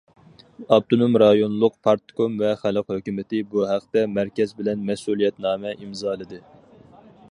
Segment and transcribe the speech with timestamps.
[0.75, 6.47] ئاپتونوم رايونلۇق پارتكوم ۋە خەلق ھۆكۈمىتى بۇ ھەقتە مەركەز بىلەن مەسئۇلىيەتنامە ئىمزالىدى.